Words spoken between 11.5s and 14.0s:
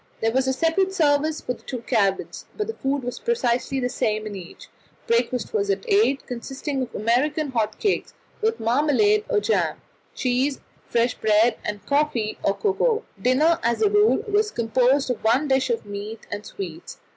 and coffee or cocoa. Dinner as a